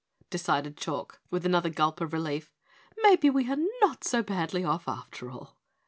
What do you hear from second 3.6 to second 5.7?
not so badly off, after all!"